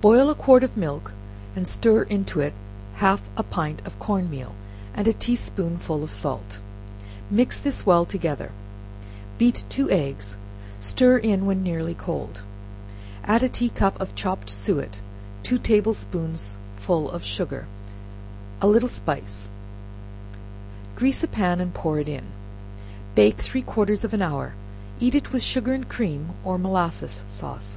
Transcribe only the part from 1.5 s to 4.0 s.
and stir into it half a pint of